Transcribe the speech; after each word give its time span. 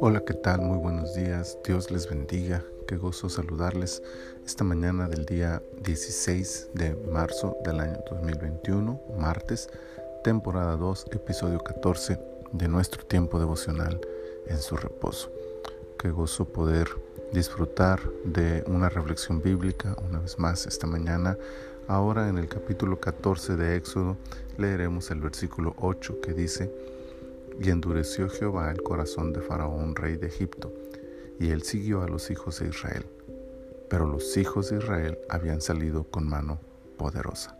Hola, 0.00 0.22
¿qué 0.26 0.34
tal? 0.34 0.60
Muy 0.60 0.78
buenos 0.78 1.14
días. 1.14 1.56
Dios 1.64 1.90
les 1.90 2.08
bendiga. 2.08 2.64
Qué 2.88 2.96
gozo 2.96 3.28
saludarles 3.28 4.02
esta 4.44 4.64
mañana 4.64 5.08
del 5.08 5.24
día 5.24 5.62
16 5.82 6.70
de 6.74 6.96
marzo 7.12 7.56
del 7.64 7.78
año 7.80 7.98
2021, 8.10 9.00
martes, 9.18 9.68
temporada 10.24 10.76
2, 10.76 11.06
episodio 11.12 11.60
14 11.60 12.18
de 12.52 12.68
nuestro 12.68 13.04
tiempo 13.06 13.38
devocional 13.38 14.00
en 14.46 14.58
su 14.58 14.76
reposo. 14.76 15.30
Qué 15.98 16.10
gozo 16.10 16.46
poder 16.46 16.88
disfrutar 17.32 18.00
de 18.24 18.64
una 18.66 18.88
reflexión 18.88 19.42
bíblica 19.42 19.96
una 20.08 20.18
vez 20.20 20.38
más 20.38 20.66
esta 20.66 20.86
mañana. 20.86 21.38
Ahora 21.88 22.28
en 22.28 22.36
el 22.36 22.48
capítulo 22.48 22.98
14 22.98 23.54
de 23.54 23.76
Éxodo 23.76 24.16
leeremos 24.58 25.12
el 25.12 25.20
versículo 25.20 25.74
8 25.78 26.20
que 26.20 26.32
dice, 26.32 26.72
y 27.60 27.70
endureció 27.70 28.28
Jehová 28.28 28.72
el 28.72 28.82
corazón 28.82 29.32
de 29.32 29.40
Faraón, 29.40 29.94
rey 29.94 30.16
de 30.16 30.26
Egipto, 30.26 30.72
y 31.38 31.50
él 31.50 31.62
siguió 31.62 32.02
a 32.02 32.08
los 32.08 32.28
hijos 32.30 32.58
de 32.58 32.68
Israel. 32.68 33.06
Pero 33.88 34.06
los 34.06 34.36
hijos 34.36 34.70
de 34.70 34.78
Israel 34.78 35.18
habían 35.28 35.60
salido 35.60 36.02
con 36.02 36.28
mano 36.28 36.58
poderosa. 36.98 37.56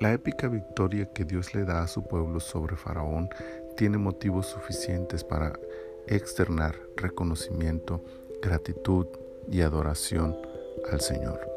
La 0.00 0.12
épica 0.12 0.48
victoria 0.48 1.12
que 1.12 1.24
Dios 1.24 1.54
le 1.54 1.64
da 1.64 1.82
a 1.82 1.88
su 1.88 2.08
pueblo 2.08 2.40
sobre 2.40 2.74
Faraón 2.74 3.28
tiene 3.76 3.98
motivos 3.98 4.46
suficientes 4.46 5.22
para 5.22 5.52
externar 6.08 6.74
reconocimiento, 6.96 8.04
gratitud 8.42 9.06
y 9.48 9.60
adoración 9.60 10.36
al 10.90 11.00
Señor. 11.00 11.47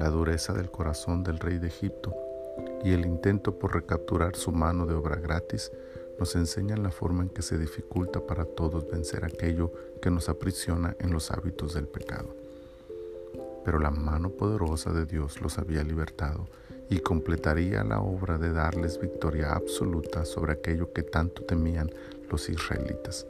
La 0.00 0.08
dureza 0.08 0.54
del 0.54 0.70
corazón 0.70 1.22
del 1.22 1.38
rey 1.38 1.58
de 1.58 1.66
Egipto 1.66 2.16
y 2.82 2.92
el 2.92 3.04
intento 3.04 3.58
por 3.58 3.74
recapturar 3.74 4.34
su 4.34 4.50
mano 4.50 4.86
de 4.86 4.94
obra 4.94 5.16
gratis 5.16 5.70
nos 6.18 6.34
enseñan 6.36 6.82
la 6.82 6.90
forma 6.90 7.22
en 7.22 7.28
que 7.28 7.42
se 7.42 7.58
dificulta 7.58 8.26
para 8.26 8.46
todos 8.46 8.90
vencer 8.90 9.26
aquello 9.26 9.70
que 10.00 10.10
nos 10.10 10.30
aprisiona 10.30 10.96
en 11.00 11.12
los 11.12 11.30
hábitos 11.30 11.74
del 11.74 11.86
pecado. 11.86 12.34
Pero 13.62 13.78
la 13.78 13.90
mano 13.90 14.30
poderosa 14.30 14.90
de 14.90 15.04
Dios 15.04 15.42
los 15.42 15.58
había 15.58 15.84
libertado 15.84 16.48
y 16.88 17.00
completaría 17.00 17.84
la 17.84 18.00
obra 18.00 18.38
de 18.38 18.54
darles 18.54 18.98
victoria 18.98 19.52
absoluta 19.52 20.24
sobre 20.24 20.54
aquello 20.54 20.94
que 20.94 21.02
tanto 21.02 21.42
temían 21.42 21.90
los 22.30 22.48
israelitas. 22.48 23.26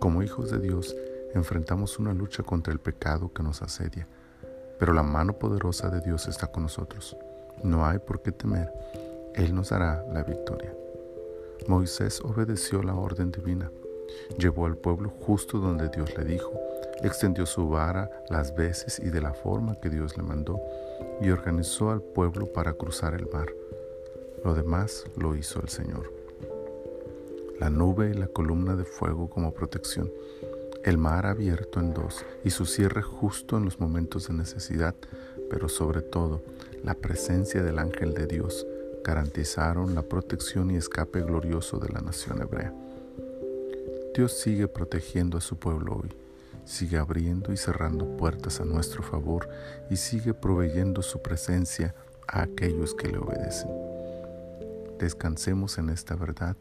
Como 0.00 0.22
hijos 0.22 0.50
de 0.50 0.58
Dios, 0.58 0.96
enfrentamos 1.34 1.98
una 1.98 2.14
lucha 2.14 2.42
contra 2.42 2.72
el 2.72 2.78
pecado 2.78 3.30
que 3.30 3.42
nos 3.42 3.60
asedia, 3.60 4.08
pero 4.84 4.92
la 4.92 5.02
mano 5.02 5.32
poderosa 5.32 5.88
de 5.88 6.02
Dios 6.02 6.28
está 6.28 6.48
con 6.48 6.64
nosotros. 6.64 7.16
No 7.62 7.86
hay 7.86 7.98
por 7.98 8.20
qué 8.20 8.32
temer, 8.32 8.70
Él 9.34 9.54
nos 9.54 9.70
dará 9.70 10.04
la 10.12 10.22
victoria. 10.22 10.74
Moisés 11.66 12.20
obedeció 12.20 12.82
la 12.82 12.94
orden 12.94 13.32
divina, 13.32 13.70
llevó 14.36 14.66
al 14.66 14.76
pueblo 14.76 15.08
justo 15.08 15.58
donde 15.58 15.88
Dios 15.88 16.14
le 16.18 16.26
dijo, 16.26 16.52
extendió 17.02 17.46
su 17.46 17.66
vara 17.66 18.10
las 18.28 18.54
veces 18.54 18.98
y 18.98 19.08
de 19.08 19.22
la 19.22 19.32
forma 19.32 19.80
que 19.80 19.88
Dios 19.88 20.18
le 20.18 20.22
mandó, 20.22 20.60
y 21.22 21.30
organizó 21.30 21.90
al 21.90 22.02
pueblo 22.02 22.52
para 22.52 22.74
cruzar 22.74 23.14
el 23.14 23.26
mar. 23.32 23.48
Lo 24.44 24.52
demás 24.52 25.06
lo 25.16 25.34
hizo 25.34 25.62
el 25.62 25.70
Señor. 25.70 26.12
La 27.58 27.70
nube 27.70 28.10
y 28.10 28.12
la 28.12 28.26
columna 28.26 28.76
de 28.76 28.84
fuego 28.84 29.30
como 29.30 29.54
protección, 29.54 30.12
el 30.84 30.98
mar 30.98 31.24
abierto 31.24 31.80
en 31.80 31.94
dos 31.94 32.24
y 32.44 32.50
su 32.50 32.66
cierre 32.66 33.00
justo 33.00 33.56
en 33.56 33.64
los 33.64 33.80
momentos 33.80 34.28
de 34.28 34.34
necesidad, 34.34 34.94
pero 35.48 35.68
sobre 35.68 36.02
todo 36.02 36.42
la 36.82 36.94
presencia 36.94 37.62
del 37.62 37.78
ángel 37.78 38.12
de 38.12 38.26
Dios 38.26 38.66
garantizaron 39.02 39.94
la 39.94 40.02
protección 40.02 40.70
y 40.70 40.76
escape 40.76 41.22
glorioso 41.22 41.78
de 41.78 41.88
la 41.88 42.00
nación 42.00 42.42
hebrea. 42.42 42.74
Dios 44.14 44.32
sigue 44.32 44.68
protegiendo 44.68 45.38
a 45.38 45.40
su 45.40 45.56
pueblo 45.56 46.00
hoy, 46.02 46.14
sigue 46.66 46.98
abriendo 46.98 47.52
y 47.52 47.56
cerrando 47.56 48.16
puertas 48.18 48.60
a 48.60 48.64
nuestro 48.66 49.02
favor 49.02 49.48
y 49.90 49.96
sigue 49.96 50.34
proveyendo 50.34 51.00
su 51.00 51.22
presencia 51.22 51.94
a 52.28 52.42
aquellos 52.42 52.94
que 52.94 53.08
le 53.08 53.18
obedecen. 53.18 53.70
Descansemos 54.98 55.78
en 55.78 55.88
esta 55.88 56.14
verdad 56.14 56.56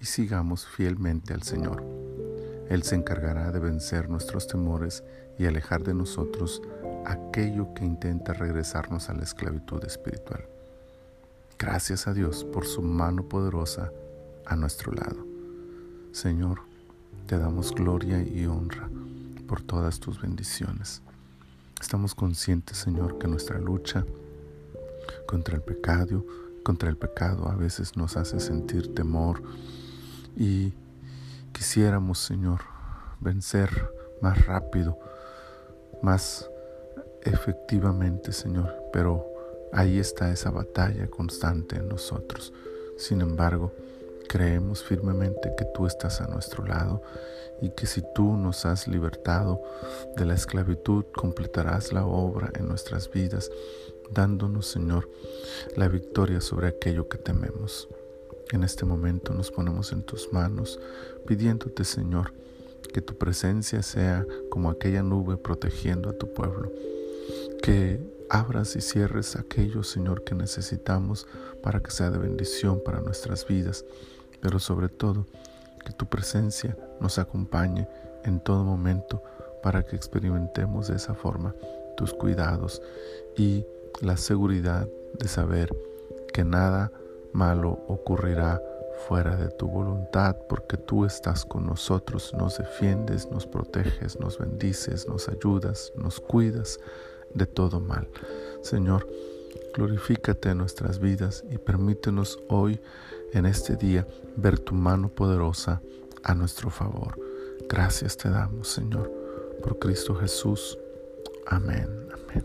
y 0.00 0.06
sigamos 0.06 0.66
fielmente 0.66 1.34
al 1.34 1.42
Señor. 1.42 2.07
Él 2.68 2.82
se 2.82 2.94
encargará 2.94 3.50
de 3.50 3.60
vencer 3.60 4.08
nuestros 4.08 4.46
temores 4.46 5.02
y 5.38 5.46
alejar 5.46 5.82
de 5.84 5.94
nosotros 5.94 6.62
aquello 7.06 7.72
que 7.74 7.84
intenta 7.84 8.32
regresarnos 8.32 9.08
a 9.08 9.14
la 9.14 9.22
esclavitud 9.22 9.82
espiritual. 9.84 10.44
Gracias 11.58 12.06
a 12.06 12.12
Dios 12.12 12.44
por 12.44 12.66
su 12.66 12.82
mano 12.82 13.28
poderosa 13.28 13.90
a 14.46 14.56
nuestro 14.56 14.92
lado. 14.92 15.26
Señor, 16.12 16.60
te 17.26 17.38
damos 17.38 17.74
gloria 17.74 18.22
y 18.22 18.46
honra 18.46 18.88
por 19.46 19.62
todas 19.62 19.98
tus 19.98 20.20
bendiciones. 20.20 21.02
Estamos 21.80 22.14
conscientes, 22.14 22.76
Señor, 22.76 23.18
que 23.18 23.28
nuestra 23.28 23.58
lucha 23.58 24.04
contra 25.26 25.56
el 25.56 25.62
pecado, 25.62 26.24
contra 26.62 26.88
el 26.90 26.96
pecado 26.96 27.48
a 27.48 27.54
veces 27.54 27.96
nos 27.96 28.16
hace 28.16 28.40
sentir 28.40 28.94
temor 28.94 29.42
y 30.36 30.72
quisiéramos, 31.58 32.20
Señor, 32.20 32.60
vencer 33.18 33.68
más 34.20 34.46
rápido, 34.46 34.96
más 36.02 36.48
efectivamente, 37.22 38.30
Señor, 38.30 38.72
pero 38.92 39.26
ahí 39.72 39.98
está 39.98 40.30
esa 40.30 40.52
batalla 40.52 41.08
constante 41.08 41.74
en 41.74 41.88
nosotros. 41.88 42.52
Sin 42.96 43.22
embargo, 43.22 43.72
creemos 44.28 44.84
firmemente 44.84 45.52
que 45.58 45.64
tú 45.64 45.86
estás 45.86 46.20
a 46.20 46.28
nuestro 46.28 46.64
lado 46.64 47.02
y 47.60 47.70
que 47.70 47.86
si 47.86 48.04
tú 48.14 48.36
nos 48.36 48.64
has 48.64 48.86
libertado 48.86 49.60
de 50.16 50.26
la 50.26 50.34
esclavitud, 50.34 51.06
completarás 51.12 51.92
la 51.92 52.06
obra 52.06 52.52
en 52.54 52.68
nuestras 52.68 53.10
vidas, 53.10 53.50
dándonos, 54.12 54.68
Señor, 54.68 55.10
la 55.74 55.88
victoria 55.88 56.40
sobre 56.40 56.68
aquello 56.68 57.08
que 57.08 57.18
tememos. 57.18 57.88
En 58.50 58.64
este 58.64 58.86
momento 58.86 59.34
nos 59.34 59.50
ponemos 59.50 59.92
en 59.92 60.02
tus 60.02 60.32
manos, 60.32 60.80
pidiéndote, 61.26 61.84
Señor, 61.84 62.32
que 62.92 63.02
tu 63.02 63.16
presencia 63.16 63.82
sea 63.82 64.26
como 64.50 64.70
aquella 64.70 65.02
nube 65.02 65.36
protegiendo 65.36 66.08
a 66.08 66.14
tu 66.14 66.32
pueblo. 66.32 66.72
Que 67.62 68.00
abras 68.30 68.74
y 68.76 68.80
cierres 68.80 69.36
aquello, 69.36 69.82
Señor, 69.82 70.24
que 70.24 70.34
necesitamos 70.34 71.26
para 71.62 71.80
que 71.80 71.90
sea 71.90 72.10
de 72.10 72.18
bendición 72.18 72.80
para 72.82 73.00
nuestras 73.00 73.46
vidas, 73.46 73.84
pero 74.40 74.58
sobre 74.58 74.88
todo 74.88 75.26
que 75.84 75.92
tu 75.92 76.06
presencia 76.06 76.76
nos 77.00 77.18
acompañe 77.18 77.86
en 78.24 78.40
todo 78.40 78.64
momento 78.64 79.22
para 79.62 79.84
que 79.84 79.96
experimentemos 79.96 80.88
de 80.88 80.96
esa 80.96 81.14
forma 81.14 81.54
tus 81.96 82.14
cuidados 82.14 82.80
y 83.36 83.64
la 84.00 84.16
seguridad 84.16 84.88
de 85.18 85.28
saber 85.28 85.74
que 86.32 86.44
nada 86.44 86.92
malo 87.32 87.84
ocurrirá 87.88 88.60
fuera 89.06 89.36
de 89.36 89.48
tu 89.48 89.68
voluntad, 89.68 90.36
porque 90.48 90.76
tú 90.76 91.04
estás 91.04 91.44
con 91.44 91.66
nosotros, 91.66 92.34
nos 92.34 92.58
defiendes, 92.58 93.30
nos 93.30 93.46
proteges, 93.46 94.18
nos 94.18 94.38
bendices, 94.38 95.06
nos 95.08 95.28
ayudas, 95.28 95.92
nos 95.96 96.20
cuidas 96.20 96.80
de 97.34 97.46
todo 97.46 97.80
mal. 97.80 98.08
Señor, 98.62 99.06
glorifícate 99.74 100.50
en 100.50 100.58
nuestras 100.58 100.98
vidas 100.98 101.44
y 101.50 101.58
permítenos 101.58 102.38
hoy, 102.48 102.80
en 103.32 103.46
este 103.46 103.76
día, 103.76 104.06
ver 104.36 104.58
tu 104.58 104.74
mano 104.74 105.08
poderosa 105.08 105.80
a 106.24 106.34
nuestro 106.34 106.70
favor. 106.70 107.18
Gracias 107.68 108.16
te 108.16 108.30
damos, 108.30 108.68
Señor, 108.68 109.12
por 109.62 109.78
Cristo 109.78 110.14
Jesús. 110.14 110.78
Amén, 111.46 112.08
amén. 112.12 112.44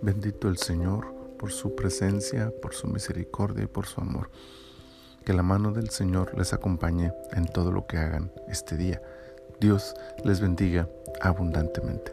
Bendito 0.00 0.48
el 0.48 0.56
Señor 0.56 1.13
por 1.44 1.52
su 1.52 1.74
presencia, 1.74 2.50
por 2.62 2.72
su 2.72 2.88
misericordia 2.88 3.64
y 3.64 3.66
por 3.66 3.84
su 3.84 4.00
amor. 4.00 4.30
Que 5.26 5.34
la 5.34 5.42
mano 5.42 5.72
del 5.72 5.90
Señor 5.90 6.32
les 6.38 6.54
acompañe 6.54 7.12
en 7.32 7.44
todo 7.44 7.70
lo 7.70 7.86
que 7.86 7.98
hagan 7.98 8.32
este 8.48 8.78
día. 8.78 9.02
Dios 9.60 9.94
les 10.24 10.40
bendiga 10.40 10.88
abundantemente. 11.20 12.12